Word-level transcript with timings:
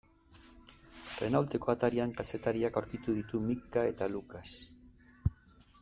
Renaulteko 1.23 1.73
atarian 1.75 2.15
kazetariak 2.21 2.81
aurkitu 2.81 3.15
ditu 3.19 3.43
Micka 3.51 3.85
eta 3.95 4.09
Lucas. 4.15 4.57